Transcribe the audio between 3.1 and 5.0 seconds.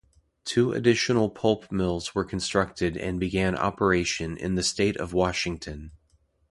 began operation in the state